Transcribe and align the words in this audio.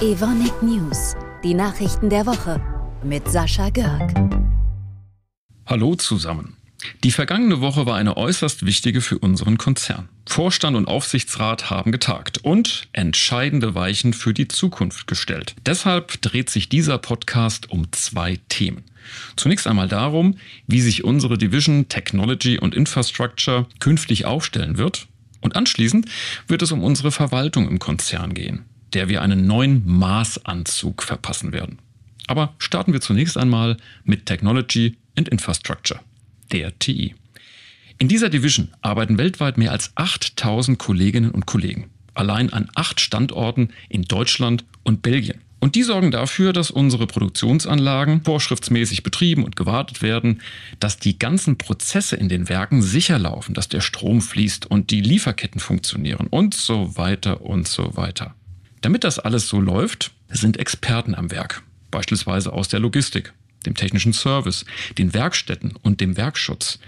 Evonik 0.00 0.62
News, 0.62 1.14
die 1.44 1.54
Nachrichten 1.54 2.10
der 2.10 2.26
Woche 2.26 2.60
mit 3.04 3.28
Sascha 3.28 3.70
Görg. 3.70 4.12
Hallo 5.64 5.94
zusammen. 5.94 6.56
Die 7.04 7.12
vergangene 7.12 7.60
Woche 7.60 7.86
war 7.86 7.96
eine 7.96 8.16
äußerst 8.16 8.66
wichtige 8.66 9.00
für 9.00 9.18
unseren 9.18 9.58
Konzern. 9.58 10.08
Vorstand 10.28 10.76
und 10.76 10.88
Aufsichtsrat 10.88 11.70
haben 11.70 11.92
getagt 11.92 12.38
und 12.38 12.88
entscheidende 12.92 13.76
Weichen 13.76 14.12
für 14.12 14.34
die 14.34 14.48
Zukunft 14.48 15.06
gestellt. 15.06 15.54
Deshalb 15.66 16.20
dreht 16.20 16.50
sich 16.50 16.68
dieser 16.68 16.98
Podcast 16.98 17.70
um 17.70 17.92
zwei 17.92 18.40
Themen. 18.48 18.82
Zunächst 19.36 19.66
einmal 19.66 19.88
darum, 19.88 20.36
wie 20.66 20.80
sich 20.80 21.04
unsere 21.04 21.38
Division 21.38 21.88
Technology 21.88 22.58
und 22.58 22.74
Infrastructure 22.74 23.66
künftig 23.78 24.24
aufstellen 24.24 24.78
wird. 24.78 25.06
Und 25.40 25.56
anschließend 25.56 26.06
wird 26.46 26.62
es 26.62 26.72
um 26.72 26.82
unsere 26.82 27.10
Verwaltung 27.10 27.68
im 27.68 27.78
Konzern 27.78 28.34
gehen 28.34 28.64
der 28.92 29.08
wir 29.08 29.22
einen 29.22 29.46
neuen 29.46 29.86
Maßanzug 29.86 31.02
verpassen 31.02 31.52
werden. 31.52 31.78
Aber 32.26 32.54
starten 32.58 32.92
wir 32.92 33.00
zunächst 33.00 33.36
einmal 33.36 33.76
mit 34.04 34.26
Technology 34.26 34.96
and 35.16 35.28
Infrastructure, 35.28 36.00
der 36.52 36.78
TI. 36.78 37.14
In 37.98 38.08
dieser 38.08 38.30
Division 38.30 38.68
arbeiten 38.80 39.18
weltweit 39.18 39.58
mehr 39.58 39.72
als 39.72 39.92
8000 39.96 40.78
Kolleginnen 40.78 41.30
und 41.30 41.46
Kollegen, 41.46 41.90
allein 42.14 42.52
an 42.52 42.68
acht 42.74 43.00
Standorten 43.00 43.70
in 43.88 44.02
Deutschland 44.02 44.64
und 44.82 45.02
Belgien. 45.02 45.40
Und 45.62 45.76
die 45.76 45.84
sorgen 45.84 46.10
dafür, 46.10 46.52
dass 46.52 46.72
unsere 46.72 47.06
Produktionsanlagen 47.06 48.24
vorschriftsmäßig 48.24 49.04
betrieben 49.04 49.44
und 49.44 49.54
gewartet 49.54 50.02
werden, 50.02 50.42
dass 50.80 50.96
die 50.96 51.20
ganzen 51.20 51.56
Prozesse 51.56 52.16
in 52.16 52.28
den 52.28 52.48
Werken 52.48 52.82
sicher 52.82 53.16
laufen, 53.16 53.54
dass 53.54 53.68
der 53.68 53.80
Strom 53.80 54.22
fließt 54.22 54.66
und 54.66 54.90
die 54.90 55.00
Lieferketten 55.00 55.60
funktionieren 55.60 56.26
und 56.26 56.54
so 56.54 56.96
weiter 56.96 57.42
und 57.42 57.68
so 57.68 57.96
weiter. 57.96 58.34
Damit 58.80 59.04
das 59.04 59.20
alles 59.20 59.46
so 59.46 59.60
läuft, 59.60 60.10
sind 60.28 60.56
Experten 60.56 61.14
am 61.14 61.30
Werk, 61.30 61.62
beispielsweise 61.92 62.52
aus 62.52 62.66
der 62.66 62.80
Logistik, 62.80 63.32
dem 63.64 63.76
technischen 63.76 64.12
Service, 64.12 64.64
den 64.98 65.14
Werkstätten 65.14 65.74
und 65.80 66.00
dem 66.00 66.16
Werkschutz. 66.16 66.80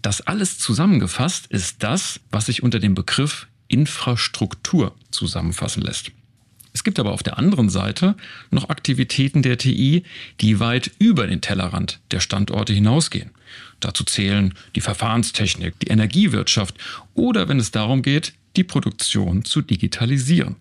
Das 0.00 0.20
alles 0.20 0.60
zusammengefasst 0.60 1.48
ist 1.48 1.82
das, 1.82 2.20
was 2.30 2.46
sich 2.46 2.62
unter 2.62 2.78
dem 2.78 2.94
Begriff 2.94 3.48
Infrastruktur 3.66 4.94
zusammenfassen 5.10 5.82
lässt. 5.82 6.12
Es 6.72 6.84
gibt 6.84 6.98
aber 6.98 7.12
auf 7.12 7.22
der 7.22 7.38
anderen 7.38 7.68
Seite 7.68 8.16
noch 8.50 8.70
Aktivitäten 8.70 9.42
der 9.42 9.58
TI, 9.58 10.04
die 10.40 10.58
weit 10.58 10.90
über 10.98 11.26
den 11.26 11.40
Tellerrand 11.40 12.00
der 12.10 12.20
Standorte 12.20 12.72
hinausgehen. 12.72 13.30
Dazu 13.80 14.04
zählen 14.04 14.54
die 14.74 14.80
Verfahrenstechnik, 14.80 15.78
die 15.80 15.88
Energiewirtschaft 15.88 16.76
oder 17.14 17.48
wenn 17.48 17.58
es 17.58 17.72
darum 17.72 18.02
geht, 18.02 18.32
die 18.56 18.64
Produktion 18.64 19.44
zu 19.44 19.60
digitalisieren. 19.60 20.56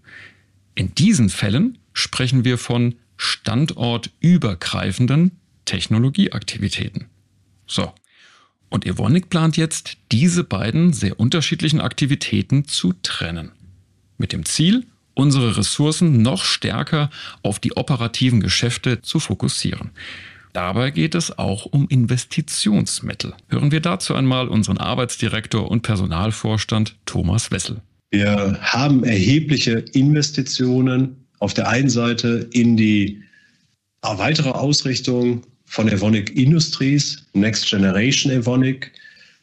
In 0.76 0.94
diesen 0.96 1.30
Fällen 1.30 1.78
sprechen 1.94 2.44
wir 2.46 2.58
von 2.58 2.96
standortübergreifenden 3.18 5.32
Technologieaktivitäten. 5.66 7.08
So. 7.68 7.94
Und 8.70 8.86
Evonik 8.86 9.30
plant 9.30 9.58
jetzt, 9.58 9.98
diese 10.12 10.46
beiden 10.46 10.94
sehr 10.94 11.20
unterschiedlichen 11.20 11.82
Aktivitäten 11.82 12.66
zu 12.66 12.94
trennen. 13.04 13.52
Mit 14.18 14.32
dem 14.32 14.46
Ziel, 14.46 14.86
unsere 15.14 15.58
Ressourcen 15.58 16.22
noch 16.22 16.44
stärker 16.44 17.10
auf 17.44 17.60
die 17.60 17.74
operativen 17.74 18.40
Geschäfte 18.40 19.02
zu 19.02 19.20
fokussieren. 19.20 19.92
Dabei 20.54 20.92
geht 20.92 21.16
es 21.16 21.38
auch 21.38 21.66
um 21.66 21.88
Investitionsmittel. 21.88 23.34
Hören 23.48 23.72
wir 23.72 23.80
dazu 23.80 24.16
einmal 24.16 24.50
unseren 24.50 24.78
Arbeitsdirektor 24.78 25.70
und 25.70 25.82
Personalvorstand 25.82 26.96
Thomas 27.06 27.52
Wessel. 27.52 27.82
Wir 28.12 28.58
haben 28.62 29.06
erhebliche 29.06 29.86
Investitionen 29.94 31.16
auf 31.40 31.54
der 31.54 31.70
einen 31.70 31.90
Seite 31.90 32.50
in 32.52 32.76
die 32.76 33.22
weitere 34.02 34.50
Ausrichtung 34.50 35.44
von 35.66 35.88
Evonik 35.88 36.36
Industries, 36.36 37.26
Next 37.34 37.70
Generation 37.70 38.34
Evonik. 38.34 38.92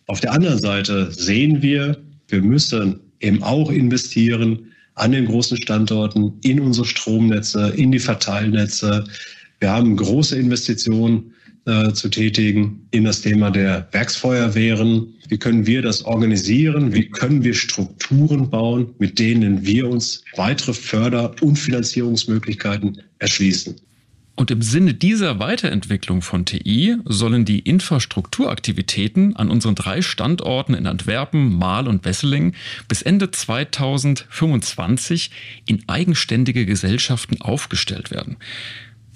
Auf 0.07 0.21
der 0.21 0.33
anderen 0.33 0.59
Seite 0.59 1.11
sehen 1.11 1.63
wir, 1.63 1.97
wir 2.29 2.43
müssen 2.43 3.01
eben 3.21 3.43
auch 3.43 3.71
investieren 3.71 4.73
an 4.99 5.13
den 5.13 5.27
großen 5.27 5.57
Standorten, 5.57 6.33
in 6.43 6.61
unsere 6.61 6.87
Stromnetze, 6.87 7.73
in 7.77 7.93
die 7.93 7.99
Verteilnetze. 7.99 9.05
Wir 9.61 9.71
haben 9.71 9.97
große 9.97 10.37
Investitionen 10.37 11.33
äh, 11.67 11.93
zu 11.93 12.09
tätigen 12.09 12.87
in 12.91 13.05
das 13.05 13.21
Thema 13.21 13.51
der 13.51 13.89
Werksfeuerwehren. 13.93 15.15
Wie 15.29 15.39
können 15.39 15.67
wir 15.67 15.83
das 15.83 16.03
organisieren? 16.05 16.95
Wie 16.95 17.09
können 17.09 17.45
wir 17.45 17.55
Strukturen 17.55 18.49
bauen, 18.49 18.95
mit 18.99 19.19
denen 19.19 19.65
wir 19.67 19.89
uns 19.89 20.25
weitere 20.37 20.73
Förder- 20.73 21.35
und 21.43 21.57
Finanzierungsmöglichkeiten 21.57 23.03
erschließen? 23.19 23.77
Und 24.39 24.51
im 24.53 24.63
Sinne 24.63 24.95
dieser 24.95 25.41
Weiterentwicklung 25.41 26.23
von 26.23 26.45
TI 26.45 26.99
sollen 27.05 27.45
die 27.45 27.59
Infrastrukturaktivitäten 27.59 29.35
an 29.35 29.51
unseren 29.51 29.75
drei 29.75 30.01
Standorten 30.01 30.75
in 30.75 30.87
Antwerpen, 30.87 31.59
Mahl 31.59 31.89
und 31.89 32.05
Wesseling 32.05 32.55
bis 32.87 33.03
Ende 33.03 33.33
2025 33.33 35.33
in 35.67 35.83
eigenständige 35.89 36.67
Gesellschaften 36.67 37.41
aufgestellt 37.41 38.13
werden. 38.13 38.37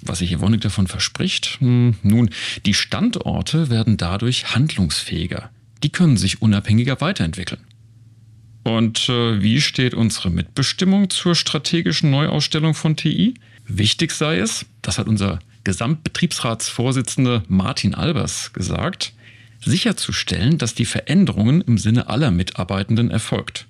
Was 0.01 0.19
sich 0.19 0.33
Evonik 0.33 0.59
davon 0.59 0.87
verspricht? 0.87 1.61
Hm, 1.61 1.95
nun, 2.03 2.29
die 2.65 2.73
Standorte 2.73 3.69
werden 3.69 3.95
dadurch 3.95 4.53
handlungsfähiger. 4.53 5.51
Die 5.83 5.89
können 5.89 6.17
sich 6.17 6.41
unabhängiger 6.41 6.99
weiterentwickeln. 6.99 7.61
Und 8.65 9.07
äh, 9.07 9.41
wie 9.41 9.61
steht 9.61 9.93
unsere 9.93 10.29
Mitbestimmung 10.29 11.09
zur 11.09 11.35
strategischen 11.35 12.11
Neuausstellung 12.11 12.73
von 12.73 12.97
TI? 12.97 13.35
Wichtig 13.75 14.11
sei 14.11 14.37
es, 14.37 14.67
das 14.83 14.99
hat 14.99 15.07
unser 15.07 15.39
Gesamtbetriebsratsvorsitzende 15.63 17.41
Martin 17.47 17.95
Albers 17.95 18.53
gesagt, 18.53 19.13
sicherzustellen, 19.65 20.59
dass 20.59 20.75
die 20.75 20.85
Veränderungen 20.85 21.61
im 21.61 21.79
Sinne 21.79 22.07
aller 22.07 22.29
Mitarbeitenden 22.29 23.09
erfolgt. 23.09 23.65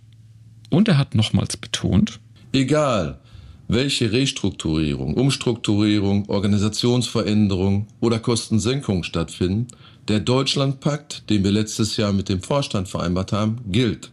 Und 0.69 0.89
er 0.89 0.97
hat 0.97 1.15
nochmals 1.15 1.55
betont, 1.55 2.19
egal 2.51 3.21
welche 3.69 4.11
Restrukturierung, 4.11 5.13
Umstrukturierung, 5.13 6.27
Organisationsveränderung 6.27 7.87
oder 8.01 8.19
Kostensenkung 8.19 9.03
stattfinden, 9.03 9.69
der 10.09 10.19
Deutschlandpakt, 10.19 11.29
den 11.29 11.45
wir 11.45 11.51
letztes 11.51 11.95
Jahr 11.95 12.11
mit 12.11 12.27
dem 12.27 12.41
Vorstand 12.41 12.89
vereinbart 12.89 13.31
haben, 13.31 13.61
gilt. 13.71 14.11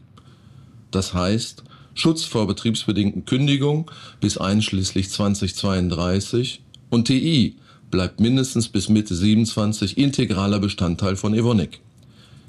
Das 0.92 1.14
heißt, 1.14 1.64
Schutz 1.94 2.24
vor 2.24 2.46
betriebsbedingten 2.46 3.24
Kündigungen 3.24 3.86
bis 4.20 4.38
einschließlich 4.38 5.10
2032 5.10 6.62
und 6.88 7.06
TI 7.06 7.56
bleibt 7.90 8.20
mindestens 8.20 8.68
bis 8.68 8.88
Mitte 8.88 9.14
27 9.14 9.98
integraler 9.98 10.60
Bestandteil 10.60 11.16
von 11.16 11.34
Evonik. 11.34 11.80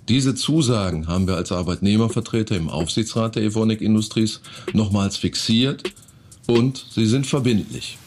Diese 0.09 0.35
Zusagen 0.35 1.07
haben 1.07 1.27
wir 1.27 1.35
als 1.35 1.51
Arbeitnehmervertreter 1.51 2.55
im 2.55 2.69
Aufsichtsrat 2.69 3.35
der 3.35 3.43
Evonik 3.43 3.81
Industries 3.81 4.41
nochmals 4.73 5.17
fixiert 5.17 5.83
und 6.47 6.85
sie 6.89 7.05
sind 7.05 7.27
verbindlich. 7.27 7.97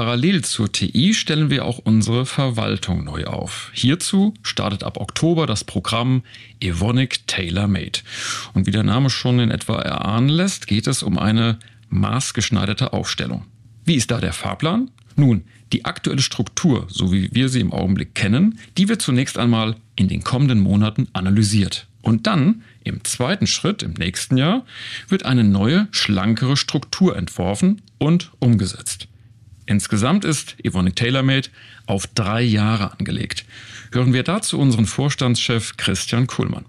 Parallel 0.00 0.42
zur 0.42 0.72
TI 0.72 1.12
stellen 1.12 1.50
wir 1.50 1.66
auch 1.66 1.76
unsere 1.76 2.24
Verwaltung 2.24 3.04
neu 3.04 3.24
auf. 3.26 3.70
Hierzu 3.74 4.32
startet 4.42 4.82
ab 4.82 4.96
Oktober 4.96 5.46
das 5.46 5.62
Programm 5.62 6.22
Evonik 6.58 7.26
Tailor 7.26 7.68
Made. 7.68 7.98
Und 8.54 8.66
wie 8.66 8.70
der 8.70 8.82
Name 8.82 9.10
schon 9.10 9.40
in 9.40 9.50
etwa 9.50 9.78
erahnen 9.78 10.30
lässt, 10.30 10.66
geht 10.66 10.86
es 10.86 11.02
um 11.02 11.18
eine 11.18 11.58
maßgeschneiderte 11.90 12.94
Aufstellung. 12.94 13.44
Wie 13.84 13.96
ist 13.96 14.10
da 14.10 14.22
der 14.22 14.32
Fahrplan? 14.32 14.90
Nun, 15.16 15.44
die 15.74 15.84
aktuelle 15.84 16.22
Struktur, 16.22 16.86
so 16.88 17.12
wie 17.12 17.28
wir 17.34 17.50
sie 17.50 17.60
im 17.60 17.74
Augenblick 17.74 18.14
kennen, 18.14 18.58
die 18.78 18.88
wird 18.88 19.02
zunächst 19.02 19.36
einmal 19.36 19.76
in 19.96 20.08
den 20.08 20.24
kommenden 20.24 20.60
Monaten 20.60 21.08
analysiert. 21.12 21.88
Und 22.00 22.26
dann, 22.26 22.62
im 22.84 23.04
zweiten 23.04 23.46
Schritt, 23.46 23.82
im 23.82 23.92
nächsten 23.92 24.38
Jahr, 24.38 24.64
wird 25.08 25.26
eine 25.26 25.44
neue, 25.44 25.88
schlankere 25.90 26.56
Struktur 26.56 27.18
entworfen 27.18 27.82
und 27.98 28.30
umgesetzt. 28.38 29.09
Insgesamt 29.70 30.24
ist 30.24 30.56
Evonik 30.64 30.96
TaylorMade 30.96 31.48
auf 31.86 32.08
drei 32.08 32.42
Jahre 32.42 32.98
angelegt. 32.98 33.44
Hören 33.92 34.12
wir 34.12 34.24
dazu 34.24 34.58
unseren 34.58 34.84
Vorstandschef 34.84 35.76
Christian 35.76 36.26
Kuhlmann. 36.26 36.64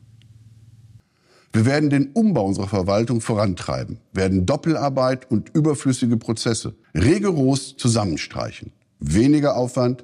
Wir 1.51 1.65
werden 1.65 1.89
den 1.89 2.11
Umbau 2.13 2.45
unserer 2.45 2.67
Verwaltung 2.67 3.19
vorantreiben, 3.19 3.97
werden 4.13 4.45
Doppelarbeit 4.45 5.31
und 5.31 5.49
überflüssige 5.55 6.15
Prozesse 6.15 6.75
rigoros 6.93 7.75
zusammenstreichen. 7.75 8.71
Weniger 8.99 9.57
Aufwand, 9.57 10.03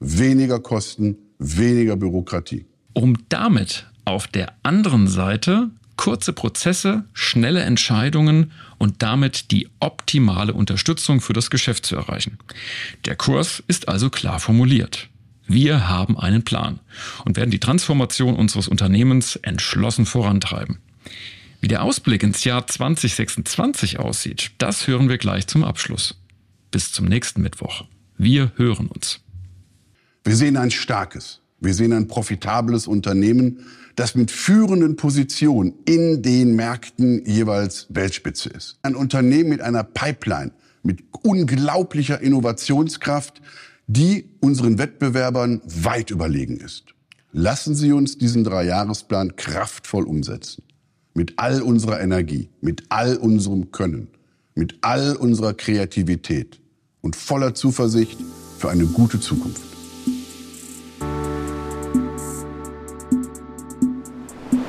weniger 0.00 0.58
Kosten, 0.58 1.18
weniger 1.38 1.96
Bürokratie. 1.96 2.64
Um 2.94 3.18
damit 3.28 3.86
auf 4.06 4.26
der 4.26 4.54
anderen 4.62 5.06
Seite 5.06 5.68
kurze 5.98 6.32
Prozesse, 6.32 7.04
schnelle 7.12 7.60
Entscheidungen 7.60 8.52
und 8.78 9.02
damit 9.02 9.50
die 9.50 9.68
optimale 9.80 10.54
Unterstützung 10.54 11.20
für 11.20 11.34
das 11.34 11.50
Geschäft 11.50 11.84
zu 11.84 11.96
erreichen. 11.96 12.38
Der 13.04 13.16
Kurs 13.16 13.62
ist 13.66 13.88
also 13.88 14.08
klar 14.08 14.40
formuliert. 14.40 15.10
Wir 15.46 15.88
haben 15.88 16.18
einen 16.18 16.44
Plan 16.44 16.80
und 17.24 17.36
werden 17.36 17.50
die 17.50 17.58
Transformation 17.58 18.36
unseres 18.36 18.68
Unternehmens 18.68 19.36
entschlossen 19.36 20.06
vorantreiben. 20.06 20.78
Wie 21.60 21.68
der 21.68 21.82
Ausblick 21.82 22.22
ins 22.22 22.44
Jahr 22.44 22.66
2026 22.66 23.98
aussieht, 23.98 24.52
das 24.58 24.86
hören 24.86 25.08
wir 25.08 25.18
gleich 25.18 25.46
zum 25.46 25.64
Abschluss. 25.64 26.14
Bis 26.70 26.92
zum 26.92 27.06
nächsten 27.06 27.42
Mittwoch. 27.42 27.84
Wir 28.16 28.52
hören 28.56 28.86
uns. 28.86 29.20
Wir 30.22 30.36
sehen 30.36 30.56
ein 30.56 30.70
starkes, 30.70 31.40
wir 31.60 31.74
sehen 31.74 31.92
ein 31.92 32.08
profitables 32.08 32.86
Unternehmen, 32.86 33.66
das 33.96 34.14
mit 34.14 34.30
führenden 34.30 34.96
Positionen 34.96 35.74
in 35.84 36.22
den 36.22 36.54
Märkten 36.54 37.24
jeweils 37.24 37.86
Weltspitze 37.88 38.48
ist. 38.50 38.78
Ein 38.82 38.94
Unternehmen 38.94 39.50
mit 39.50 39.60
einer 39.60 39.82
Pipeline, 39.82 40.52
mit 40.82 41.02
unglaublicher 41.22 42.20
Innovationskraft, 42.20 43.42
die 43.88 44.30
unseren 44.40 44.78
Wettbewerbern 44.78 45.60
weit 45.64 46.10
überlegen 46.10 46.58
ist. 46.58 46.94
Lassen 47.32 47.74
Sie 47.74 47.92
uns 47.92 48.18
diesen 48.18 48.44
Dreijahresplan 48.44 49.36
kraftvoll 49.36 50.04
umsetzen 50.04 50.62
mit 51.14 51.34
all 51.36 51.62
unserer 51.62 52.00
Energie, 52.00 52.48
mit 52.60 52.84
all 52.90 53.16
unserem 53.16 53.72
Können, 53.72 54.08
mit 54.54 54.78
all 54.82 55.16
unserer 55.16 55.52
Kreativität 55.52 56.60
und 57.00 57.16
voller 57.16 57.54
Zuversicht 57.54 58.18
für 58.58 58.70
eine 58.70 58.86
gute 58.86 59.18
Zukunft. 59.18 59.77